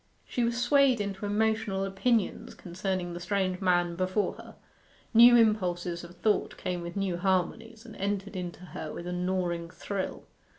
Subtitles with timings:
[0.27, 4.55] She was swayed into emotional opinions concerning the strange man before her;
[5.13, 9.69] new impulses of thought came with new harmonies, and entered into her with a gnawing
[9.69, 10.25] thrill.